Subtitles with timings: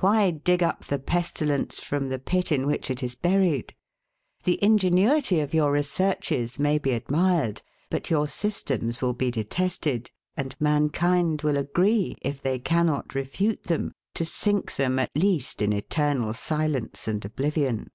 [0.00, 3.74] Why dig up the pestilence from the pit in which it is buried?
[4.44, 10.54] The ingenuity of your researches may be admired, but your systems will be detested; and
[10.60, 16.34] mankind will agree, if they cannot refute them, to sink them, at least, in eternal
[16.34, 17.88] silence and oblivion.